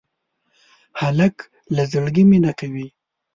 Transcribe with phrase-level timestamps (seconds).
[1.01, 1.35] هلک
[1.75, 2.87] له زړګي مینه کوي.